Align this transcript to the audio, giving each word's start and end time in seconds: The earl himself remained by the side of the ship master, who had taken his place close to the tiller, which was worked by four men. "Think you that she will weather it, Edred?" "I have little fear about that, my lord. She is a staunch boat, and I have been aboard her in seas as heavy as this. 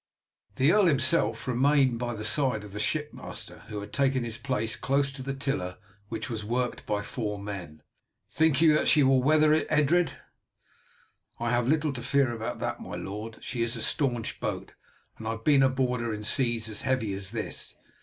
The 0.55 0.71
earl 0.71 0.87
himself 0.87 1.47
remained 1.47 1.99
by 1.99 2.15
the 2.15 2.25
side 2.25 2.63
of 2.63 2.73
the 2.73 2.79
ship 2.79 3.13
master, 3.13 3.59
who 3.67 3.79
had 3.81 3.93
taken 3.93 4.23
his 4.23 4.35
place 4.39 4.75
close 4.75 5.11
to 5.11 5.21
the 5.21 5.35
tiller, 5.35 5.77
which 6.09 6.27
was 6.27 6.43
worked 6.43 6.87
by 6.87 7.03
four 7.03 7.37
men. 7.37 7.83
"Think 8.27 8.61
you 8.61 8.73
that 8.73 8.87
she 8.87 9.03
will 9.03 9.21
weather 9.21 9.53
it, 9.53 9.67
Edred?" 9.69 10.13
"I 11.39 11.51
have 11.51 11.67
little 11.67 11.93
fear 11.93 12.31
about 12.31 12.57
that, 12.61 12.79
my 12.79 12.95
lord. 12.95 13.37
She 13.41 13.61
is 13.61 13.75
a 13.75 13.83
staunch 13.83 14.39
boat, 14.39 14.73
and 15.19 15.27
I 15.27 15.33
have 15.33 15.43
been 15.43 15.61
aboard 15.61 16.01
her 16.01 16.11
in 16.11 16.23
seas 16.23 16.67
as 16.67 16.81
heavy 16.81 17.13
as 17.13 17.29
this. 17.29 17.75